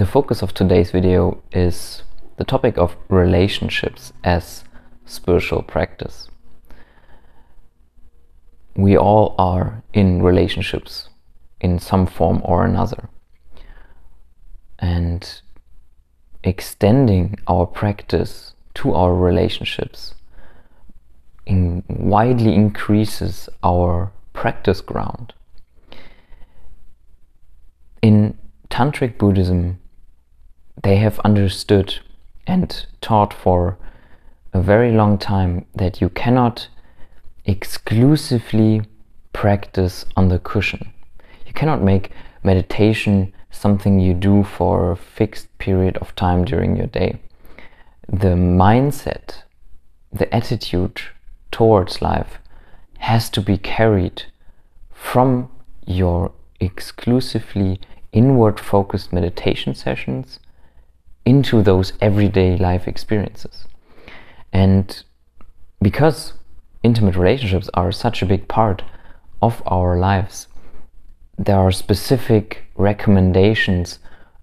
[0.00, 2.04] The focus of today's video is
[2.38, 4.64] the topic of relationships as
[5.04, 6.30] spiritual practice.
[8.74, 11.10] We all are in relationships
[11.60, 13.10] in some form or another.
[14.78, 15.42] And
[16.42, 20.14] extending our practice to our relationships
[21.44, 25.34] in widely increases our practice ground.
[28.00, 28.38] In
[28.70, 29.78] Tantric Buddhism,
[30.82, 31.98] they have understood
[32.46, 33.78] and taught for
[34.52, 36.68] a very long time that you cannot
[37.44, 38.82] exclusively
[39.32, 40.92] practice on the cushion.
[41.46, 46.86] You cannot make meditation something you do for a fixed period of time during your
[46.86, 47.20] day.
[48.08, 49.42] The mindset,
[50.12, 51.00] the attitude
[51.50, 52.38] towards life
[52.98, 54.24] has to be carried
[54.92, 55.50] from
[55.86, 57.80] your exclusively
[58.12, 60.40] inward focused meditation sessions
[61.30, 63.56] into those everyday life experiences.
[64.52, 64.86] And
[65.80, 66.32] because
[66.82, 68.82] intimate relationships are such a big part
[69.40, 70.48] of our lives,
[71.38, 74.00] there are specific recommendations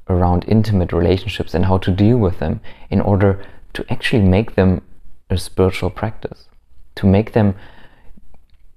[0.07, 3.31] around intimate relationships and how to deal with them in order
[3.73, 4.81] to actually make them
[5.29, 6.47] a spiritual practice,
[6.95, 7.53] to make them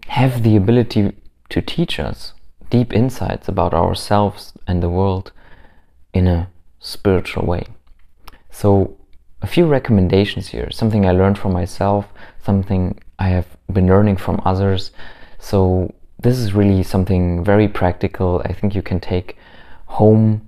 [0.08, 1.12] have the ability
[1.48, 2.34] to teach us
[2.70, 5.30] deep insights about ourselves and the world
[6.12, 6.48] in a
[6.80, 7.64] spiritual way.
[8.60, 8.94] So,
[9.40, 12.04] a few recommendations here something I learned from myself,
[12.44, 14.90] something I have been learning from others.
[15.38, 18.42] So, this is really something very practical.
[18.44, 19.38] I think you can take
[19.86, 20.46] home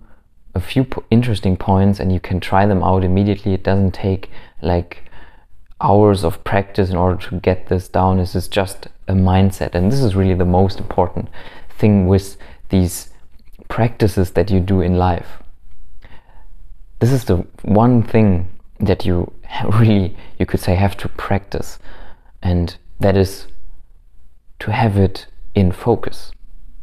[0.55, 3.55] a few interesting points and you can try them out immediately.
[3.55, 4.29] It doesn't take
[4.61, 5.11] like
[5.81, 8.19] hours of practice in order to get this down.
[8.19, 11.31] This is just a mindset, and this is really the most important
[11.79, 12.37] thing with
[12.69, 13.09] these
[13.69, 15.42] practices that you do in life.
[17.02, 18.48] This is the one thing
[18.79, 19.33] that you
[19.80, 21.80] really, you could say, have to practice,
[22.40, 23.48] and that is
[24.61, 26.30] to have it in focus,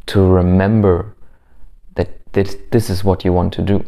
[0.08, 1.16] to remember
[1.94, 3.82] that this, this is what you want to do.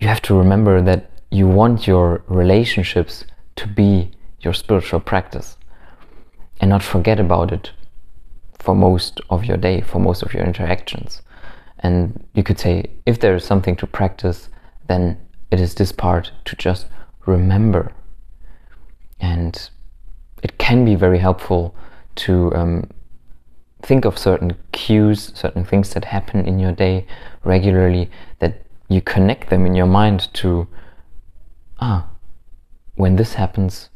[0.00, 5.58] You have to remember that you want your relationships to be your spiritual practice
[6.62, 7.72] and not forget about it
[8.58, 11.20] for most of your day, for most of your interactions.
[11.80, 14.48] And you could say, if there is something to practice,
[14.86, 15.18] then
[15.50, 16.86] it is this part to just
[17.26, 17.92] remember.
[19.18, 19.70] And
[20.42, 21.74] it can be very helpful
[22.16, 22.90] to um,
[23.82, 27.06] think of certain cues, certain things that happen in your day
[27.44, 30.66] regularly, that you connect them in your mind to,
[31.80, 32.08] ah,
[32.94, 33.88] when this happens,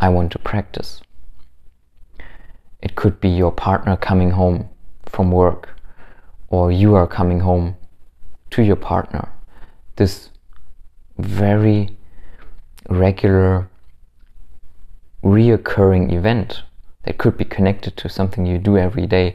[0.00, 1.02] I want to practice.
[2.80, 4.68] It could be your partner coming home
[5.06, 5.76] from work,
[6.52, 7.74] or you are coming home
[8.50, 9.32] to your partner.
[9.96, 10.28] This
[11.18, 11.96] very
[12.90, 13.70] regular,
[15.24, 16.62] reoccurring event
[17.04, 19.34] that could be connected to something you do every day,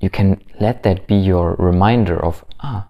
[0.00, 2.88] you can let that be your reminder of, ah,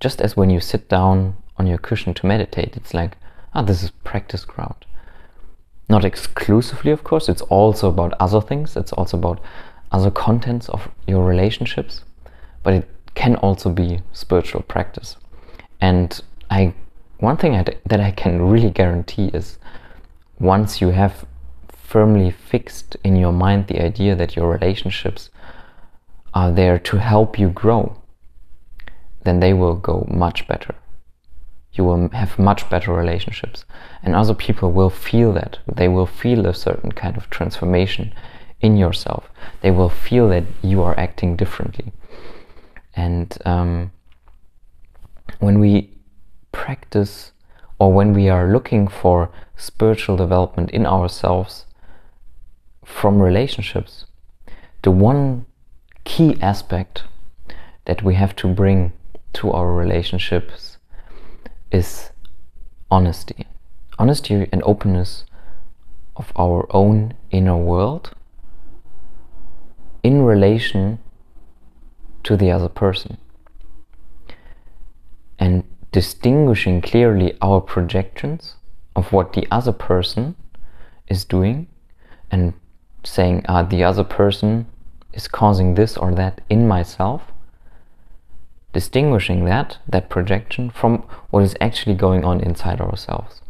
[0.00, 3.16] just as when you sit down on your cushion to meditate, it's like,
[3.54, 4.84] ah, this is practice ground.
[5.88, 9.40] Not exclusively, of course, it's also about other things, it's also about
[9.92, 12.02] other contents of your relationships,
[12.62, 15.16] but it can also be spiritual practice.
[15.80, 16.20] And
[16.50, 16.74] I,
[17.18, 17.52] one thing
[17.86, 19.58] that I can really guarantee is
[20.38, 21.26] once you have
[21.68, 25.30] firmly fixed in your mind the idea that your relationships
[26.34, 27.96] are there to help you grow,
[29.24, 30.74] then they will go much better
[31.78, 33.64] you will have much better relationships.
[34.02, 35.58] And other people will feel that.
[35.72, 38.12] They will feel a certain kind of transformation
[38.60, 39.30] in yourself.
[39.62, 41.92] They will feel that you are acting differently.
[42.94, 43.92] And um,
[45.38, 45.90] when we
[46.52, 47.32] practice
[47.78, 51.66] or when we are looking for spiritual development in ourselves
[52.84, 54.06] from relationships,
[54.82, 55.46] the one
[56.04, 57.04] key aspect
[57.84, 58.92] that we have to bring
[59.34, 60.78] to our relationships
[61.70, 62.10] is
[62.90, 63.46] honesty.
[63.98, 65.24] Honesty and openness
[66.16, 68.10] of our own inner world
[70.02, 70.98] in relation
[72.28, 73.16] to the other person.
[75.38, 78.56] And distinguishing clearly our projections
[78.94, 80.36] of what the other person
[81.06, 81.68] is doing
[82.30, 82.52] and
[83.02, 84.66] saying, ah, the other person
[85.14, 87.22] is causing this or that in myself
[88.74, 90.98] distinguishing that, that projection, from
[91.30, 93.40] what is actually going on inside ourselves.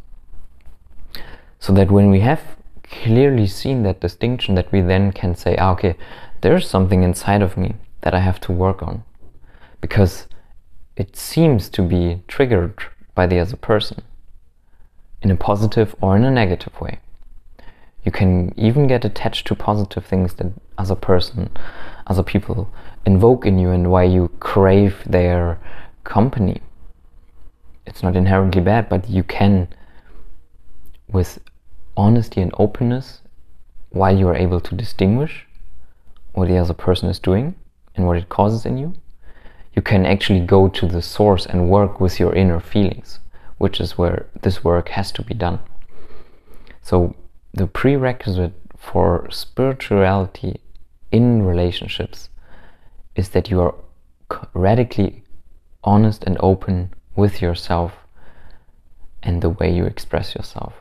[1.58, 5.72] So that when we have clearly seen that distinction, that we then can say, ah,
[5.72, 5.96] okay,
[6.42, 9.04] there's something inside of me that I have to work on.
[9.80, 10.26] Because
[10.96, 12.74] it seems to be triggered
[13.14, 14.02] by the other person
[15.22, 16.98] in a positive or in a negative way.
[18.04, 21.50] You can even get attached to positive things that other person,
[22.06, 22.70] other people
[23.04, 25.58] invoke in you and why you crave their
[26.04, 26.62] company.
[27.86, 29.68] It's not inherently bad, but you can,
[31.08, 31.38] with
[31.96, 33.20] honesty and openness,
[33.90, 35.46] while you are able to distinguish
[36.32, 37.54] what the other person is doing
[37.98, 38.94] and what it causes in you,
[39.74, 43.20] you can actually go to the source and work with your inner feelings,
[43.58, 45.58] which is where this work has to be done.
[46.80, 47.14] So,
[47.52, 50.60] the prerequisite for spirituality
[51.10, 52.28] in relationships
[53.14, 53.74] is that you are
[54.54, 55.24] radically
[55.84, 57.92] honest and open with yourself
[59.22, 60.74] and the way you express yourself.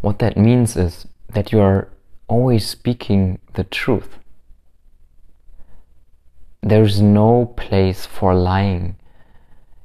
[0.00, 1.88] What that means is that you are
[2.28, 4.19] always speaking the truth.
[6.62, 8.96] There's no place for lying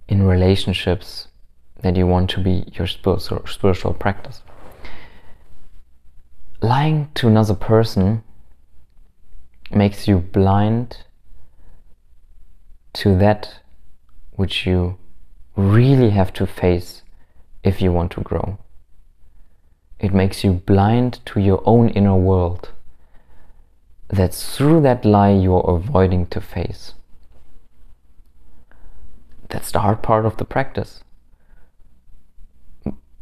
[0.07, 1.29] in relationships
[1.81, 4.41] that you want to be your spiritual, spiritual practice.
[6.61, 8.23] Lying to another person
[9.71, 10.97] makes you blind
[12.93, 13.59] to that
[14.33, 14.97] which you
[15.55, 17.03] really have to face
[17.63, 18.57] if you want to grow.
[19.99, 22.71] It makes you blind to your own inner world.
[24.07, 26.93] That's through that lie you're avoiding to face.
[29.49, 31.03] That's the hard part of the practice.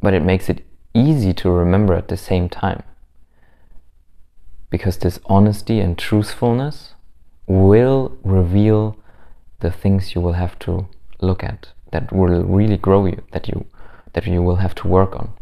[0.01, 2.83] But it makes it easy to remember at the same time.
[4.69, 6.95] Because this honesty and truthfulness
[7.47, 8.97] will reveal
[9.59, 10.88] the things you will have to
[11.21, 13.65] look at that will really grow you, that you
[14.13, 15.33] that you will have to work on.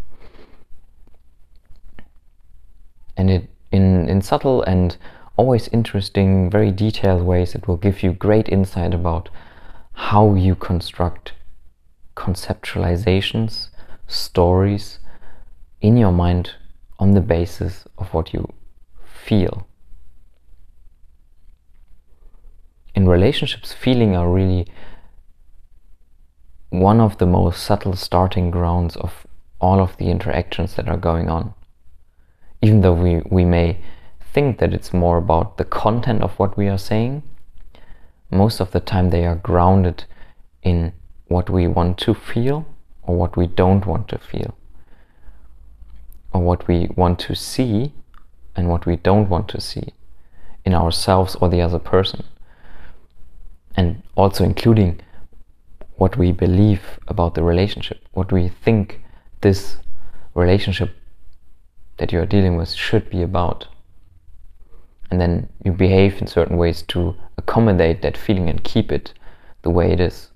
[3.17, 4.97] And it in, in subtle and
[5.41, 9.27] always interesting, very detailed ways, it will give you great insight about
[9.93, 11.33] how you construct
[12.15, 13.69] conceptualizations,
[14.07, 14.99] stories
[15.81, 16.51] in your mind
[16.99, 18.53] on the basis of what you
[19.25, 19.65] feel.
[22.93, 24.67] In relationships, feeling are really
[26.69, 29.25] one of the most subtle starting grounds of
[29.59, 31.55] all of the interactions that are going on.
[32.61, 33.79] Even though we, we may
[34.33, 37.23] think that it's more about the content of what we are saying,
[38.29, 40.05] most of the time they are grounded
[40.63, 40.93] in
[41.27, 42.65] what we want to feel
[43.03, 44.55] or what we don't want to feel,
[46.33, 47.93] or what we want to see
[48.55, 49.93] and what we don't want to see
[50.63, 52.23] in ourselves or the other person,
[53.75, 54.99] and also including
[55.95, 59.01] what we believe about the relationship, what we think
[59.41, 59.77] this
[60.35, 60.95] relationship
[61.97, 63.67] that you are dealing with should be about.
[65.11, 69.13] And then you behave in certain ways to accommodate that feeling and keep it
[69.61, 70.29] the way it is,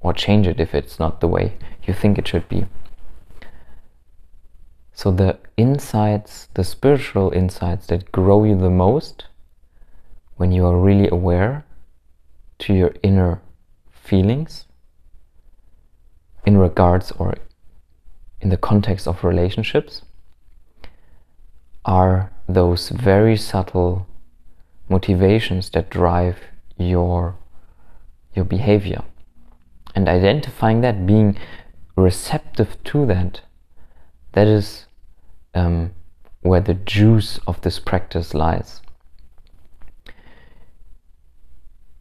[0.00, 2.66] or change it if it's not the way you think it should be.
[4.92, 9.26] So, the insights, the spiritual insights that grow you the most
[10.36, 11.64] when you are really aware
[12.58, 13.40] to your inner
[13.90, 14.66] feelings
[16.44, 17.34] in regards or
[18.40, 20.02] in the context of relationships
[21.84, 24.06] are those very subtle
[24.88, 26.38] motivations that drive
[26.76, 27.36] your
[28.34, 29.02] your behavior
[29.94, 31.36] and identifying that being
[31.96, 33.40] receptive to that
[34.32, 34.86] that is
[35.54, 35.92] um,
[36.40, 38.80] where the juice of this practice lies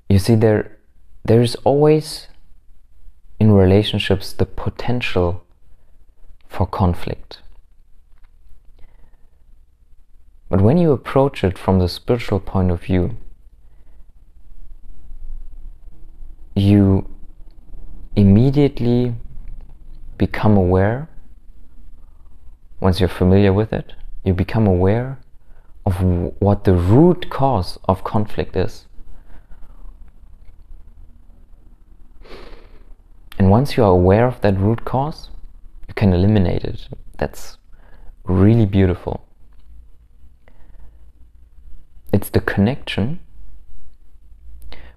[0.10, 0.78] you see there
[1.24, 2.28] there is always
[3.40, 5.44] in relationships the potential
[6.48, 7.41] for conflict.
[10.52, 13.16] But when you approach it from the spiritual point of view,
[16.54, 17.10] you
[18.18, 19.16] immediately
[20.18, 21.08] become aware,
[22.82, 23.94] once you're familiar with it,
[24.26, 25.20] you become aware
[25.86, 26.02] of
[26.42, 28.88] what the root cause of conflict is.
[33.40, 35.30] And once you are aware of that root cause,
[35.88, 36.90] you can eliminate it.
[37.18, 37.58] That's
[38.26, 39.26] really beautiful.
[42.14, 43.20] It's the connection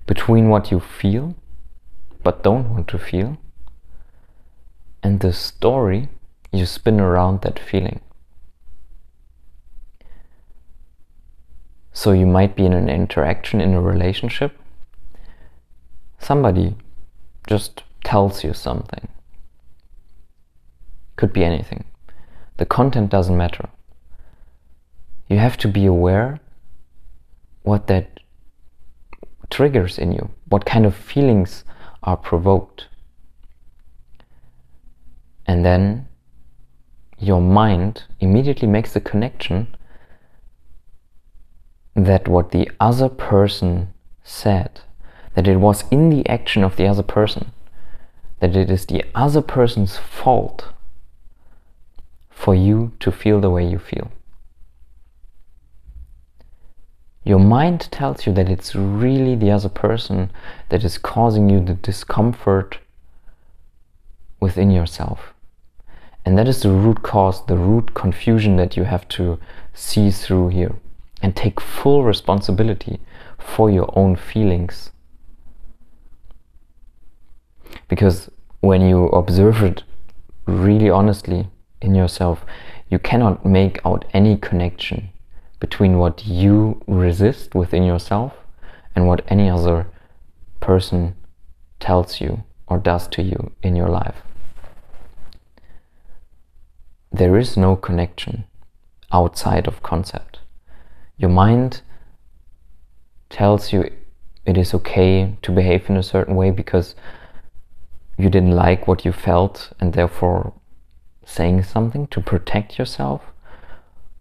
[0.06, 1.35] between what you feel
[2.23, 3.38] but don't want to feel
[5.02, 6.09] and the story
[6.50, 8.00] you spin around that feeling.
[11.92, 14.59] So you might be in an interaction in a relationship.
[16.18, 16.76] Somebody
[17.47, 19.09] just tells you something.
[21.16, 21.85] Could be anything.
[22.56, 23.68] The content doesn't matter.
[25.28, 26.40] You have to be aware
[27.64, 28.21] what that
[29.50, 31.64] triggers in you, what kind of feelings
[32.02, 32.87] are provoked.
[35.47, 36.06] And then
[37.18, 39.76] your mind immediately makes the connection
[41.94, 43.92] that what the other person
[44.23, 44.80] said,
[45.35, 47.52] that it was in the action of the other person,
[48.40, 50.68] that it is the other person's fault
[52.30, 54.11] for you to feel the way you feel.
[57.25, 60.31] Your mind tells you that it's really the other person
[60.69, 62.78] that is causing you the discomfort
[64.40, 65.33] within yourself.
[66.26, 69.38] And that is the root cause, the root confusion that you have to
[69.73, 70.75] see through here
[71.23, 73.00] and take full responsibility
[73.38, 74.90] for your own feelings.
[77.88, 79.83] Because when you observe it
[80.47, 81.49] really honestly
[81.81, 82.45] in yourself,
[82.90, 85.09] you cannot make out any connection
[85.64, 88.33] between what you resist within yourself
[88.94, 89.87] and what any other
[90.61, 91.14] person
[91.80, 94.18] tells you or does to you in your life.
[97.11, 98.44] There is no connection
[99.11, 100.40] outside of concept.
[101.16, 101.80] Your mind
[103.30, 103.90] tells you
[104.44, 106.94] it is okay to behave in a certain way because
[108.18, 110.52] you didn't like what you felt and therefore
[111.25, 113.23] saying something to protect yourself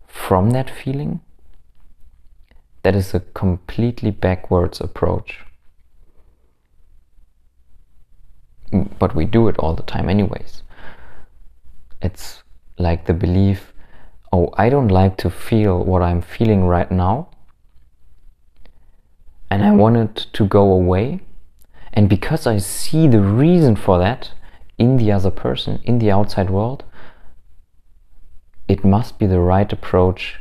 [0.07, 1.19] from that feeling,
[2.83, 5.39] that is a completely backwards approach.
[8.99, 10.63] But we do it all the time, anyways.
[12.01, 12.43] It's
[12.77, 13.73] like the belief
[14.33, 17.29] oh, I don't like to feel what I'm feeling right now,
[19.49, 21.21] and I want it to go away.
[21.93, 24.31] And because I see the reason for that
[24.79, 26.83] in the other person, in the outside world,
[28.67, 30.39] it must be the right approach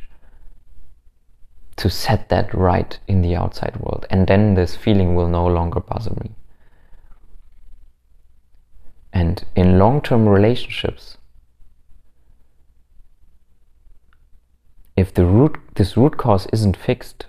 [1.77, 4.07] to set that right in the outside world.
[4.11, 6.33] And then this feeling will no longer bother me.
[9.13, 11.19] And in long term relationships,
[14.97, 17.27] if the root, this root cause isn't fixed,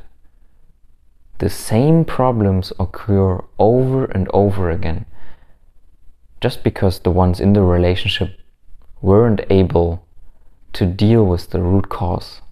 [1.39, 5.05] the same problems occur over and over again
[6.39, 8.37] just because the ones in the relationship
[9.01, 10.05] weren't able
[10.73, 12.42] to deal with the root cause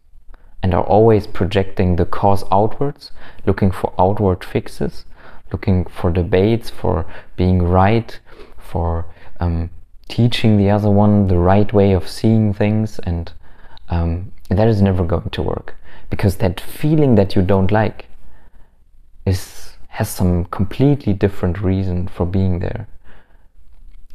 [0.63, 3.11] and are always projecting the cause outwards,
[3.45, 5.05] looking for outward fixes,
[5.51, 8.19] looking for debates, for being right,
[8.57, 9.05] for
[9.39, 9.69] um,
[10.07, 13.31] teaching the other one the right way of seeing things, and
[13.89, 15.75] um, that is never going to work
[16.09, 18.05] because that feeling that you don't like
[19.25, 22.87] is has some completely different reason for being there.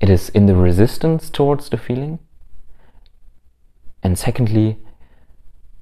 [0.01, 2.19] It is in the resistance towards the feeling,
[4.03, 4.79] and secondly,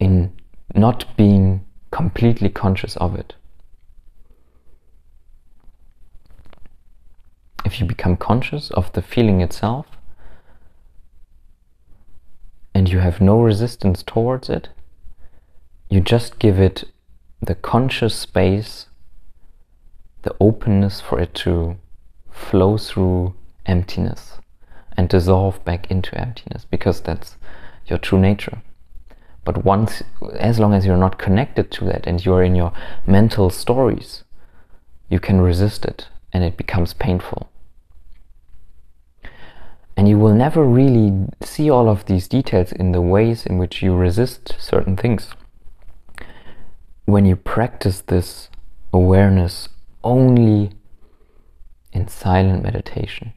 [0.01, 0.33] in
[0.73, 3.35] not being completely conscious of it.
[7.65, 9.87] If you become conscious of the feeling itself
[12.75, 14.69] and you have no resistance towards it,
[15.89, 16.85] you just give it
[17.41, 18.87] the conscious space,
[20.23, 21.77] the openness for it to
[22.31, 23.35] flow through
[23.67, 24.39] emptiness
[24.97, 27.37] and dissolve back into emptiness because that's
[27.87, 28.63] your true nature.
[29.45, 30.03] But once,
[30.39, 32.73] as long as you're not connected to that and you're in your
[33.07, 34.25] mental stories,
[35.09, 37.51] you can resist it and it becomes painful.
[39.97, 43.83] And you will never really see all of these details in the ways in which
[43.83, 45.31] you resist certain things.
[47.05, 48.49] When you practice this
[48.93, 49.69] awareness
[50.03, 50.73] only
[51.93, 53.35] in silent meditation,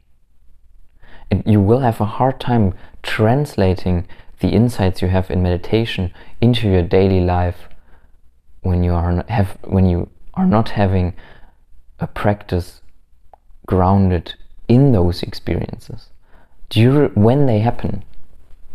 [1.30, 4.08] and you will have a hard time translating
[4.40, 7.68] the insights you have in meditation into your daily life
[8.62, 11.14] when you are have when you are not having
[11.98, 12.80] a practice
[13.66, 14.34] grounded
[14.68, 16.10] in those experiences.
[16.70, 18.04] During when they happen?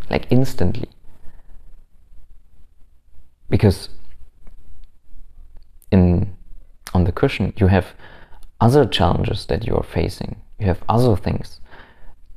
[0.09, 0.89] Like instantly.
[3.49, 3.89] Because
[5.91, 6.35] in
[6.93, 7.93] on the cushion you have
[8.59, 10.41] other challenges that you are facing.
[10.59, 11.59] You have other things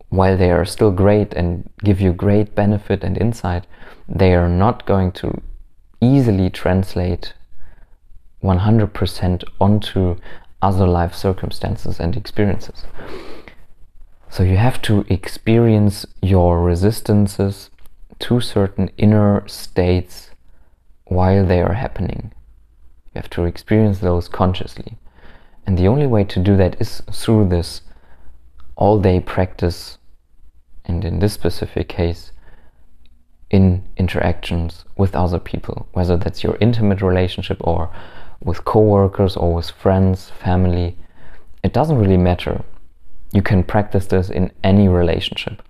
[0.09, 3.67] while they are still great and give you great benefit and insight,
[4.09, 5.43] they are not going to
[6.01, 7.35] easily translate
[8.43, 10.17] 100% onto
[10.63, 12.85] other life circumstances and experiences.
[14.31, 17.71] So you have to experience your resistances
[18.19, 20.31] to certain inner states
[21.05, 22.33] while they are happening.
[23.15, 24.99] You have to experience those consciously.
[25.67, 27.81] And the only way to do that is through this
[28.77, 29.99] all day practice,
[30.85, 32.33] and in this specific case,
[33.51, 37.91] in interactions with other people, whether that's your intimate relationship or
[38.43, 40.97] with coworkers or with friends, family,
[41.63, 42.65] it doesn't really matter.
[43.33, 45.63] you can practice this in any relationship.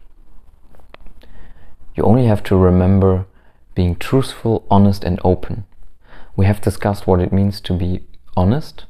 [1.94, 3.26] You only have to remember
[3.74, 5.64] being truthful, honest, and open.
[6.36, 8.02] We have discussed what it means to be
[8.36, 8.84] honest.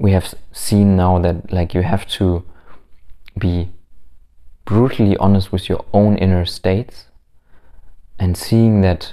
[0.00, 2.42] We have seen now that like you have to
[3.38, 3.68] be
[4.64, 7.04] brutally honest with your own inner states
[8.18, 9.12] and seeing that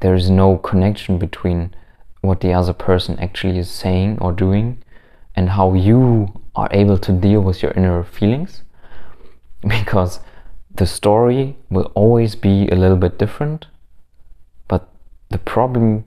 [0.00, 1.74] there is no connection between
[2.20, 4.78] what the other person actually is saying or doing
[5.34, 8.62] and how you are able to deal with your inner feelings.
[9.62, 10.20] Because
[10.72, 13.66] the story will always be a little bit different
[14.68, 14.88] but
[15.30, 16.04] the problem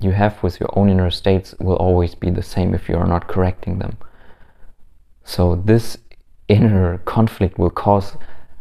[0.00, 3.06] you have with your own inner states will always be the same if you are
[3.06, 3.98] not correcting them.
[5.24, 5.98] So this
[6.48, 8.16] inner conflict will cause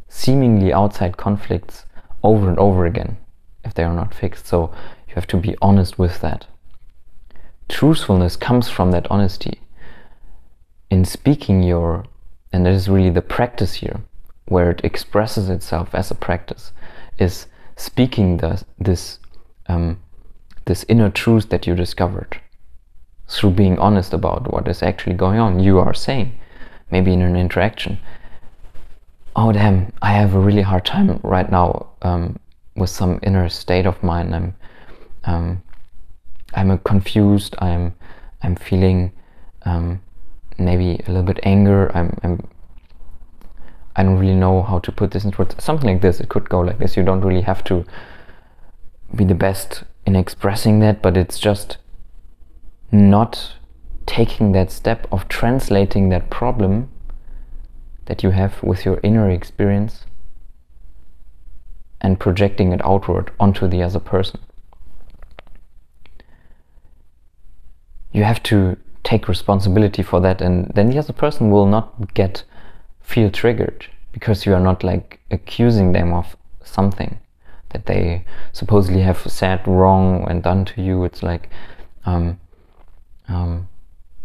[0.07, 1.85] seemingly outside conflicts
[2.23, 3.17] over and over again
[3.63, 4.47] if they are not fixed.
[4.47, 4.71] So
[5.07, 6.47] you have to be honest with that.
[7.67, 9.61] Truthfulness comes from that honesty.
[10.89, 12.05] In speaking your,
[12.51, 14.01] and that is really the practice here,
[14.45, 16.71] where it expresses itself as a practice,
[17.19, 19.19] is speaking the, this
[19.67, 19.99] um,
[20.69, 22.39] this inner truth that you discovered
[23.27, 25.59] through being honest about what is actually going on.
[25.59, 26.39] You are saying,
[26.91, 27.97] maybe in an interaction,
[29.35, 32.37] "Oh damn, I have a really hard time right now um,
[32.75, 34.31] with some inner state of mine.
[34.33, 34.55] I'm
[35.23, 35.63] um,
[36.53, 37.55] I'm confused.
[37.59, 37.95] I'm
[38.43, 39.11] I'm feeling
[39.63, 40.01] um,
[40.59, 41.91] maybe a little bit anger.
[41.97, 42.47] I'm, I'm
[43.95, 45.55] I don't really know how to put this into words.
[45.63, 46.19] Something like this.
[46.19, 46.95] It could go like this.
[46.95, 47.85] You don't really have to
[49.15, 51.77] be the best in expressing that, but it's just
[52.91, 53.53] not
[54.05, 56.89] taking that step of translating that problem
[58.05, 60.05] that you have with your inner experience
[62.01, 64.39] and projecting it outward onto the other person.
[68.11, 72.43] you have to take responsibility for that and then the other person will not get
[73.01, 77.19] feel triggered because you are not like accusing them of something
[77.71, 81.49] that they supposedly have said wrong and done to you it's like
[82.05, 82.39] um,
[83.27, 83.67] um,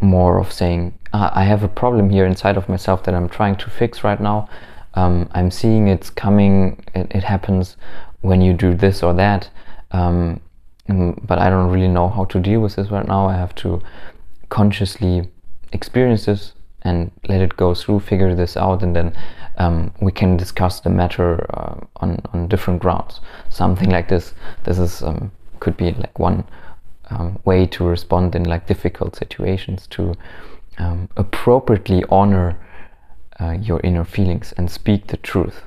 [0.00, 3.56] more of saying ah, i have a problem here inside of myself that i'm trying
[3.56, 4.48] to fix right now
[4.94, 7.76] um, i'm seeing it's coming it, it, happens
[8.20, 9.50] when you do this or that
[9.90, 10.40] um,
[10.88, 13.26] um, but I don't really know how to deal with this right now.
[13.26, 13.80] I have to
[14.48, 15.30] consciously
[15.72, 16.52] experience this
[16.84, 19.16] and let it go through, figure this out, and then
[19.56, 23.20] um, we can discuss the matter uh, on on different grounds.
[23.48, 24.34] Something like this.
[24.64, 26.44] This is um, could be like one
[27.10, 30.14] um, way to respond in like difficult situations to
[30.78, 32.58] um, appropriately honor
[33.40, 35.62] uh, your inner feelings and speak the truth.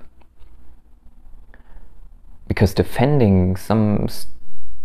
[2.47, 4.07] Because defending some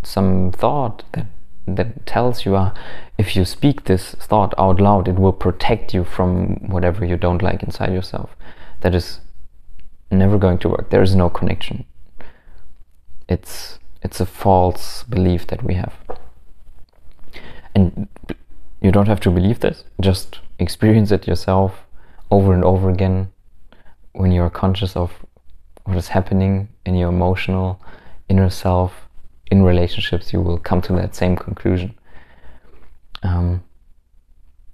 [0.03, 1.27] some thought that
[1.67, 2.75] that tells you uh,
[3.19, 7.43] if you speak this thought out loud it will protect you from whatever you don't
[7.43, 8.31] like inside yourself.
[8.81, 9.21] That is
[10.11, 10.91] never going to work.
[10.91, 11.85] There is no connection.
[13.29, 15.95] It's it's a false belief that we have.
[17.75, 18.09] And
[18.81, 19.85] you don't have to believe this.
[20.01, 21.87] Just experience it yourself
[22.31, 23.33] over and over again
[24.13, 25.13] when you're conscious of
[25.85, 27.81] what is happening in your emotional
[28.29, 29.09] inner self
[29.53, 31.95] in relationships you will come to that same conclusion.
[33.23, 33.63] Um,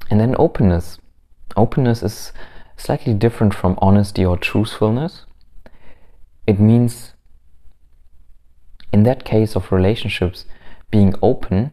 [0.09, 0.99] and then openness.
[1.57, 2.33] Openness is
[2.77, 5.27] slightly different from honesty or truthfulness.
[6.47, 7.15] It means
[8.93, 10.45] in that case of relationships
[10.93, 11.73] being open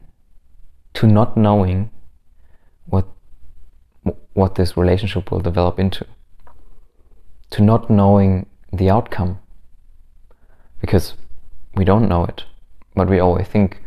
[0.96, 1.92] to not knowing
[2.88, 3.06] what
[4.34, 6.08] what this relationship will develop into.
[7.52, 9.38] To not knowing the outcome.
[10.82, 11.14] Because
[11.76, 12.46] we don't know it
[12.96, 13.82] but we always think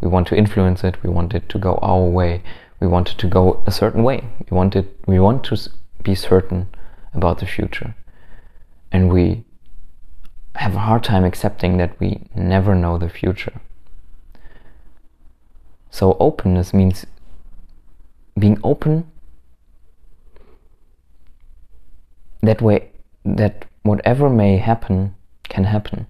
[0.00, 2.42] we want to influence it we want it to go our way
[2.84, 4.24] we want it to go a certain way.
[4.50, 5.56] We want it we want to
[6.02, 6.68] be certain
[7.14, 7.94] about the future.
[8.92, 9.44] And we
[10.56, 13.60] have a hard time accepting that we never know the future.
[15.90, 17.06] So openness means
[18.38, 19.10] being open
[22.42, 22.90] that way
[23.24, 26.06] that whatever may happen can happen.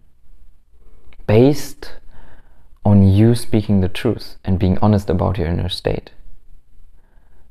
[1.29, 1.93] Based
[2.85, 6.11] on you speaking the truth and being honest about your inner state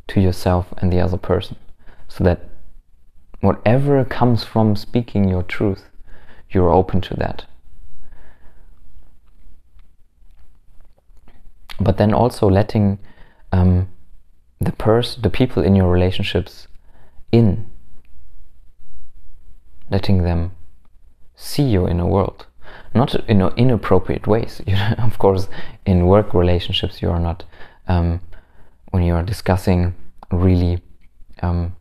[0.08, 1.56] to yourself and the other person.
[2.08, 2.50] So that
[3.42, 5.90] whatever comes from speaking your truth
[6.50, 7.46] you're open to that.
[11.80, 13.00] But then also letting
[13.52, 13.90] um,
[14.62, 16.68] the person the people in your relationships
[17.32, 17.70] in
[19.90, 20.52] letting them
[21.36, 22.46] see your inner world
[22.96, 24.62] not in inappropriate ways.
[24.68, 25.48] You know, of course,
[25.86, 27.44] in work relationships, you are not
[27.88, 28.22] um,
[28.92, 29.96] when you are discussing
[30.32, 30.82] really
[31.42, 31.76] um,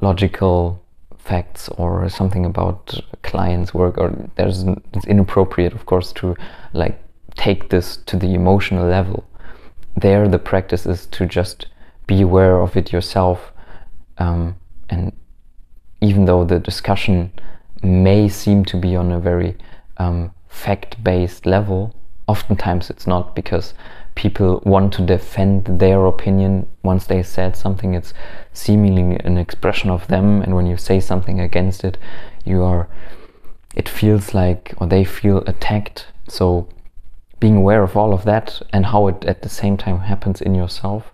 [0.00, 0.82] logical
[1.18, 4.64] facts or something about clients work or there's
[4.94, 6.34] it's inappropriate of course to
[6.72, 6.98] like
[7.36, 9.24] take this to the emotional level
[9.96, 11.66] there the practice is to just
[12.06, 13.52] be aware of it yourself
[14.18, 14.56] um,
[14.88, 15.12] and
[16.00, 17.30] even though the discussion
[17.82, 19.56] may seem to be on a very
[20.00, 21.94] um, fact-based level
[22.26, 23.74] oftentimes it's not because
[24.14, 26.66] people want to defend their opinion.
[26.82, 28.14] Once they said something it's
[28.52, 31.98] seemingly an expression of them and when you say something against it
[32.44, 32.88] you are
[33.74, 36.06] it feels like or they feel attacked.
[36.28, 36.68] So
[37.38, 40.54] being aware of all of that and how it at the same time happens in
[40.54, 41.12] yourself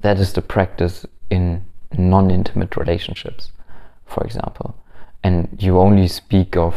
[0.00, 1.64] that is the practice in
[1.96, 3.52] non-intimate relationships
[4.06, 4.76] for example.
[5.22, 6.74] And you only speak of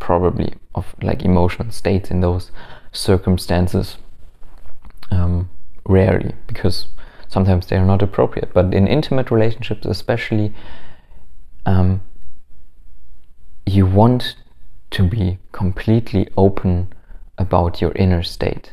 [0.00, 2.50] probably of like emotional states in those
[2.90, 3.98] circumstances
[5.12, 5.48] um,
[5.84, 6.88] rarely because
[7.28, 8.52] sometimes they are not appropriate.
[8.52, 10.52] But in intimate relationships especially
[11.66, 12.00] um,
[13.66, 14.34] you want
[14.90, 16.92] to be completely open
[17.38, 18.72] about your inner state.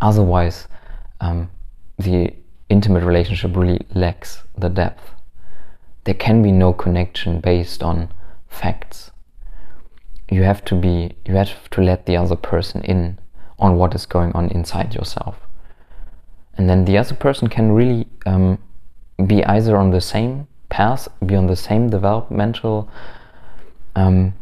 [0.00, 0.66] Otherwise
[1.20, 1.50] um,
[1.98, 2.34] the
[2.68, 5.12] intimate relationship really lacks the depth.
[6.04, 8.12] There can be no connection based on
[8.48, 9.10] facts
[10.30, 13.18] you have to be you have to let the other person in
[13.58, 15.36] on what is going on inside yourself.
[16.58, 18.58] And then the other person can really um,
[19.26, 22.88] be either on the same path be on the same developmental
[23.94, 24.34] um,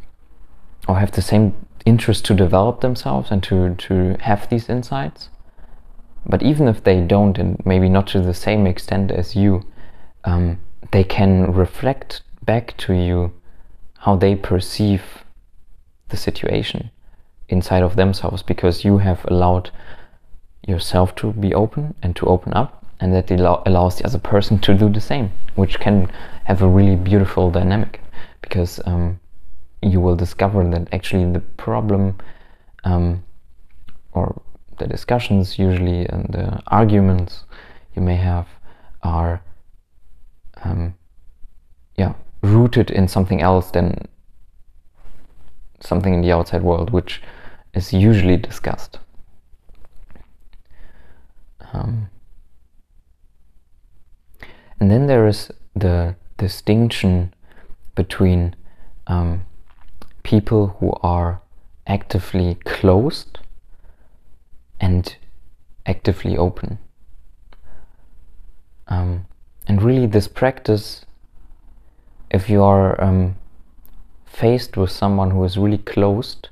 [0.88, 5.28] or have the same interest to develop themselves and to, to have these insights.
[6.26, 9.62] But even if they don't and maybe not to the same extent as you
[10.24, 10.58] um,
[10.92, 13.32] they can reflect back to you
[13.98, 15.23] how they perceive
[16.14, 16.90] the situation
[17.48, 19.70] inside of themselves because you have allowed
[20.66, 23.30] yourself to be open and to open up and that
[23.66, 26.08] allows the other person to do the same which can
[26.44, 28.00] have a really beautiful dynamic
[28.40, 29.18] because um,
[29.82, 32.16] you will discover that actually the problem
[32.84, 33.22] um,
[34.12, 34.40] or
[34.78, 37.44] the discussions usually and the arguments
[37.94, 38.46] you may have
[39.02, 39.42] are
[40.62, 40.94] um,
[41.96, 44.08] yeah rooted in something else than
[45.86, 47.22] something in the outside world which
[47.74, 48.98] is usually discussed.
[51.72, 52.08] Um,
[54.78, 57.34] and then there is the distinction
[57.94, 58.54] between
[59.06, 59.44] um,
[60.22, 61.40] people who are
[61.86, 63.38] actively closed
[64.80, 65.16] and
[65.86, 66.78] actively open.
[68.88, 69.26] Um,
[69.66, 71.06] and really, this practice,
[72.30, 73.36] if you are um,
[74.34, 76.48] faced with someone who is really closed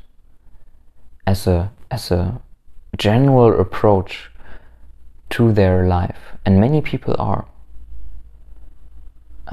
[1.26, 2.40] as a as a
[2.96, 4.30] general approach
[5.30, 7.46] to their life and many people are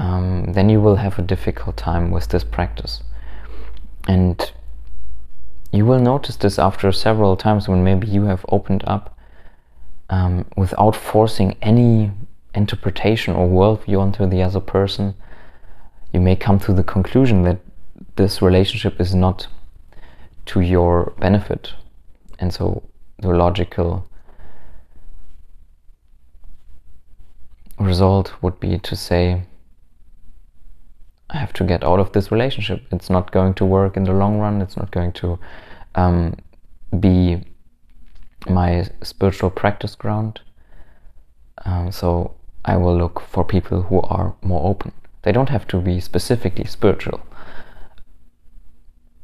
[0.00, 3.02] um, then you will have a difficult time with this practice.
[4.08, 4.50] And
[5.72, 9.16] you will notice this after several times when maybe you have opened up
[10.08, 12.10] um, without forcing any
[12.54, 15.14] interpretation or worldview onto the other person.
[16.14, 17.58] You may come to the conclusion that
[18.20, 19.46] this relationship is not
[20.44, 21.72] to your benefit.
[22.38, 22.82] And so
[23.18, 24.06] the logical
[27.78, 29.44] result would be to say,
[31.30, 32.82] I have to get out of this relationship.
[32.92, 34.60] It's not going to work in the long run.
[34.60, 35.38] It's not going to
[35.94, 36.36] um,
[36.98, 37.42] be
[38.48, 40.40] my spiritual practice ground.
[41.64, 42.34] Um, so
[42.66, 44.92] I will look for people who are more open.
[45.22, 47.20] They don't have to be specifically spiritual.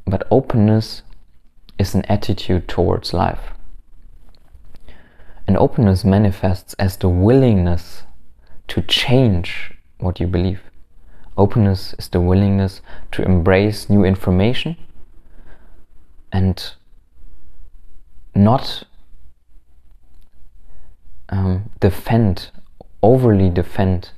[0.06, 1.02] But openness
[1.78, 3.52] is an attitude towards life.
[5.46, 8.04] And openness manifests as the willingness
[8.68, 10.60] to change what you believe.
[11.36, 12.80] Openness is the willingness
[13.12, 14.76] to embrace new information
[16.32, 16.72] and
[18.34, 18.84] not
[21.28, 22.50] um, defend,
[23.02, 24.10] overly defend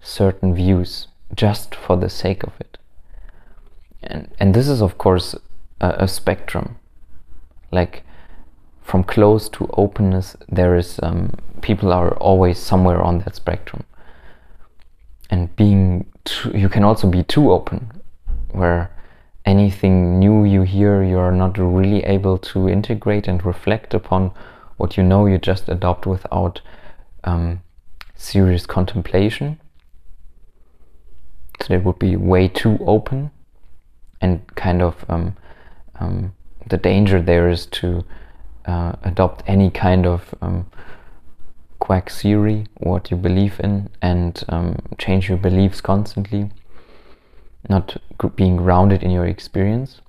[0.00, 2.69] certain views just for the sake of it
[4.10, 5.34] and and this is of course
[5.80, 6.76] a, a spectrum.
[7.72, 8.04] Like
[8.82, 13.84] from close to openness there is um, people are always somewhere on that spectrum.
[15.30, 17.92] And being too, you can also be too open
[18.50, 18.90] where
[19.44, 24.32] anything new you hear you are not really able to integrate and reflect upon
[24.76, 26.60] what you know you just adopt without
[27.22, 27.62] um,
[28.16, 29.60] serious contemplation.
[31.62, 33.30] So it would be way too open
[34.20, 35.36] and kind of um,
[35.98, 36.34] um,
[36.68, 38.04] the danger there is to
[38.66, 40.66] uh, adopt any kind of um,
[41.78, 46.50] quack theory, what you believe in, and um, change your beliefs constantly,
[47.68, 47.96] not
[48.36, 50.00] being grounded in your experience.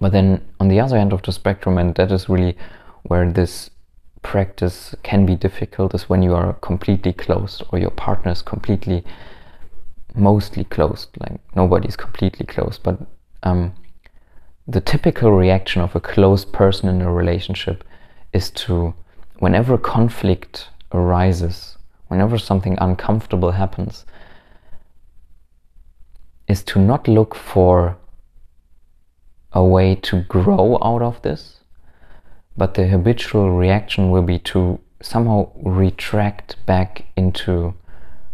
[0.00, 2.56] But then on the other end of the spectrum, and that is really
[3.04, 3.70] where this
[4.22, 9.04] practice can be difficult, is when you are completely closed or your partner is completely,
[10.14, 11.08] mostly closed.
[11.18, 12.98] Like nobody's completely closed, but
[13.42, 13.74] um,
[14.66, 17.84] the typical reaction of a closed person in a relationship
[18.32, 18.94] is to,
[19.38, 24.04] whenever a conflict arises, whenever something uncomfortable happens,
[26.46, 27.96] is to not look for
[29.52, 31.60] a way to grow out of this,
[32.56, 37.74] but the habitual reaction will be to somehow retract back into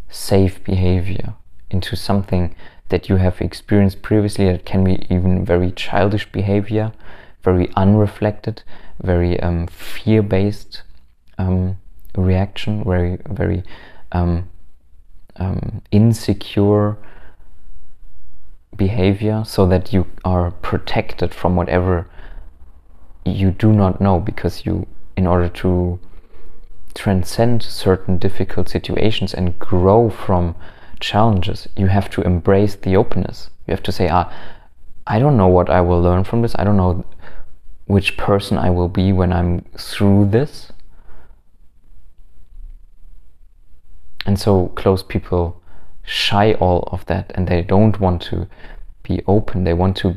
[0.09, 1.35] safe behavior,
[1.75, 2.55] into something
[2.89, 6.93] that you have experienced previously that can be even very childish behavior,
[7.43, 8.63] very unreflected,
[9.03, 10.83] very um, fear based
[11.37, 11.77] um,
[12.17, 13.65] reaction, very, very
[14.13, 14.49] um,
[15.37, 16.97] um, insecure
[18.77, 22.07] behavior, so that you are protected from whatever
[23.25, 25.99] you do not know because you, in order to
[26.95, 30.55] transcend certain difficult situations and grow from
[31.01, 33.51] challenges, you have to embrace the openness.
[33.67, 34.33] You have to say, ah,
[35.07, 36.55] I don't know what I will learn from this.
[36.59, 37.05] I don't know
[37.87, 40.73] which person I will be when I'm through this.
[44.27, 45.61] And so close people
[46.03, 48.49] shy all of that and they don't want to
[49.03, 49.65] be open.
[49.65, 50.17] They want to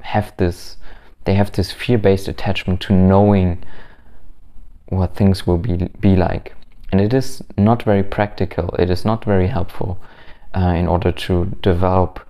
[0.00, 0.76] have this,
[1.24, 3.64] they have this fear based attachment to knowing
[4.88, 6.54] what things will be, be like.
[6.90, 10.00] And it is not very practical, it is not very helpful
[10.58, 12.20] uh, in order to develop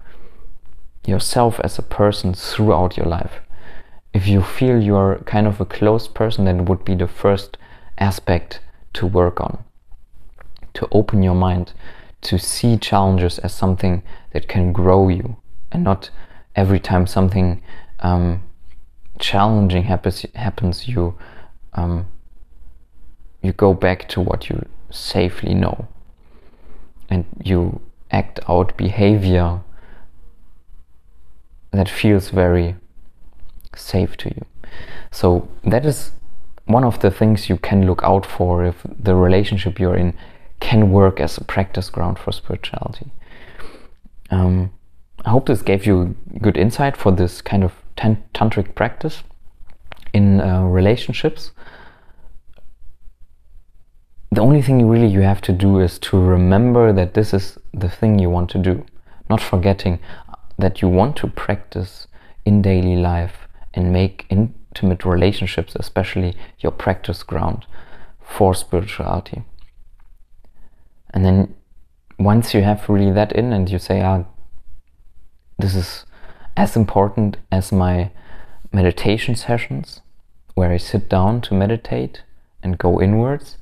[1.07, 3.41] yourself as a person throughout your life.
[4.13, 7.57] If you feel you're kind of a closed person, then it would be the first
[7.97, 8.61] aspect
[8.95, 9.65] to work on.
[10.75, 11.73] To open your mind,
[12.23, 15.37] to see challenges as something that can grow you,
[15.73, 16.11] and not
[16.55, 17.63] every time something
[18.01, 18.43] um,
[19.19, 21.17] challenging happens, happens you
[21.73, 22.07] um,
[23.43, 25.89] you go back to what you safely know,
[27.09, 29.61] and you act out behavior
[31.71, 32.77] that feels very
[33.75, 34.45] safe to you.
[35.11, 36.13] So that is
[36.67, 40.15] one of the things you can look out for if the relationship you're in
[40.61, 43.11] can work as a practice ground for spirituality.
[44.31, 44.71] Um,
[45.25, 49.23] I hope this gave you good insight for this kind of tantric practice
[50.13, 51.53] in uh, relationships
[54.31, 57.89] the only thing really you have to do is to remember that this is the
[57.89, 58.85] thing you want to do,
[59.31, 59.99] not forgetting
[60.59, 62.07] that you want to practice
[62.45, 67.65] in daily life and make intimate relationships, especially your practice ground
[68.21, 69.43] for spirituality.
[71.15, 71.55] And then
[72.19, 74.25] once you have really that in and you say, ah,
[75.59, 76.05] this is
[76.57, 78.11] as important as my
[78.73, 80.03] meditation sessions
[80.55, 82.23] where I sit down to meditate
[82.63, 83.57] and go inwards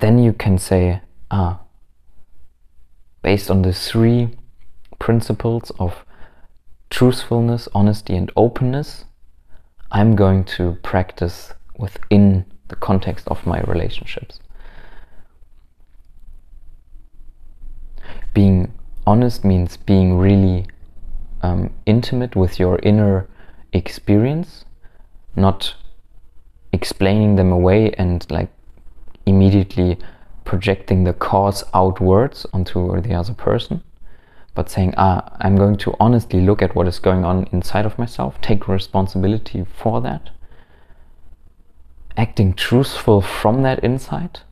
[0.00, 1.60] then you can say, ah,
[3.22, 4.36] based on the three
[4.98, 6.04] principles of
[6.90, 9.04] truthfulness, honesty, and openness,
[9.92, 14.40] I'm going to practice within the context of my relationships.
[18.32, 18.72] Being
[19.06, 20.66] honest means being really
[21.42, 23.28] um, intimate with your inner
[23.72, 24.64] experience,
[25.36, 25.74] not
[26.72, 28.50] explaining them away and like
[29.26, 29.98] immediately
[30.44, 33.82] projecting the cause outwards onto the other person,
[34.54, 37.98] but saying, ah, I'm going to honestly look at what is going on inside of
[37.98, 40.30] myself, take responsibility for that,
[42.16, 44.42] acting truthful from that insight,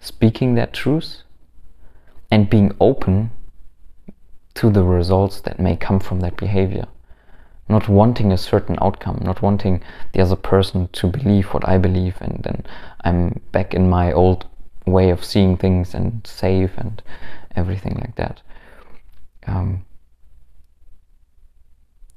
[0.00, 1.22] speaking that truth,
[2.30, 3.30] and being open
[4.54, 6.86] to the results that may come from that behavior
[7.68, 12.16] not wanting a certain outcome, not wanting the other person to believe what I believe,
[12.20, 12.64] and then
[13.04, 14.46] I'm back in my old
[14.86, 17.02] way of seeing things and safe and
[17.54, 18.40] everything like that.
[19.46, 19.84] Um,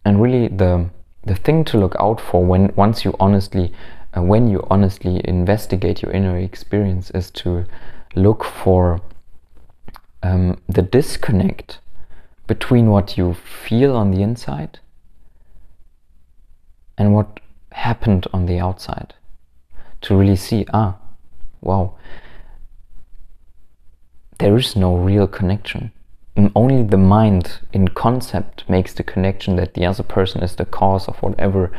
[0.06, 0.90] and really, the
[1.24, 3.72] the thing to look out for when once you honestly,
[4.18, 7.66] uh, when you honestly investigate your inner experience, is to
[8.16, 9.02] look for
[10.24, 11.80] um, the disconnect
[12.48, 14.80] between what you feel on the inside
[17.02, 17.40] and what
[17.72, 19.14] happened on the outside
[20.02, 20.92] to really see ah
[21.62, 21.84] wow
[24.38, 25.92] there is no real connection
[26.56, 31.08] only the mind in concept makes the connection that the other person is the cause
[31.08, 31.72] of whatever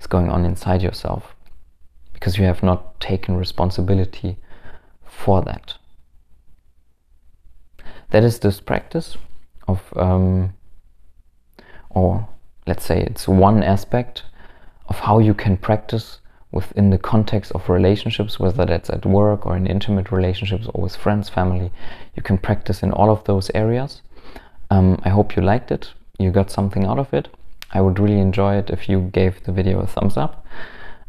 [0.00, 1.34] is going on inside yourself
[2.22, 4.36] because you have not taken responsibility
[5.04, 5.74] for that.
[8.10, 9.16] That is this practice
[9.66, 10.54] of, um,
[11.90, 12.28] or
[12.66, 14.22] let's say it's one aspect
[14.88, 16.18] of how you can practice
[16.52, 20.94] within the context of relationships, whether that's at work or in intimate relationships or with
[20.94, 21.72] friends, family.
[22.14, 24.02] You can practice in all of those areas.
[24.70, 25.92] Um, I hope you liked it.
[26.18, 27.28] You got something out of it.
[27.72, 30.46] I would really enjoy it if you gave the video a thumbs up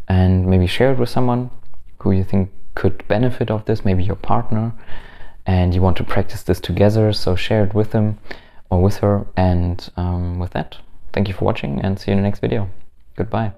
[0.08, 1.50] and maybe share it with someone
[2.00, 4.74] who you think could benefit of this, maybe your partner,
[5.46, 7.12] and you want to practice this together.
[7.14, 8.18] So share it with them
[8.70, 9.26] or with her.
[9.36, 10.78] And um, with that,
[11.12, 12.70] thank you for watching and see you in the next video.
[13.16, 13.54] Goodbye.